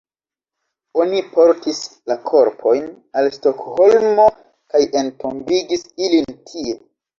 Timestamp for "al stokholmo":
3.21-4.27